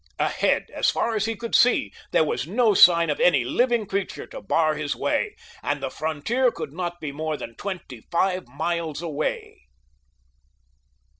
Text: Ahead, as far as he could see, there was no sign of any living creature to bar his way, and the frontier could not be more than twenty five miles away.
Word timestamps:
Ahead, 0.17 0.71
as 0.73 0.89
far 0.89 1.15
as 1.15 1.25
he 1.25 1.35
could 1.35 1.53
see, 1.53 1.93
there 2.09 2.23
was 2.23 2.47
no 2.47 2.73
sign 2.73 3.11
of 3.11 3.19
any 3.19 3.43
living 3.43 3.85
creature 3.85 4.25
to 4.25 4.41
bar 4.41 4.73
his 4.73 4.95
way, 4.95 5.35
and 5.61 5.79
the 5.79 5.91
frontier 5.91 6.49
could 6.51 6.73
not 6.73 6.99
be 6.99 7.11
more 7.11 7.37
than 7.37 7.53
twenty 7.53 8.01
five 8.11 8.47
miles 8.47 9.03
away. 9.03 9.67